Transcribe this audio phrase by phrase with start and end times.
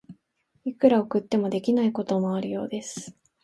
[0.65, 3.15] いくら送っても、できないこともあるようです。